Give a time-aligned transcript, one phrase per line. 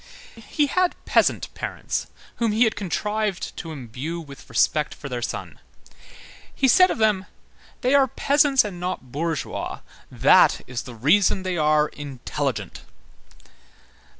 [0.35, 2.07] He had peasant parents
[2.37, 5.59] whom he had contrived to imbue with respect for their son.
[6.55, 7.27] He said of them:
[7.81, 12.81] "They are peasants and not bourgeois; that is the reason they are intelligent."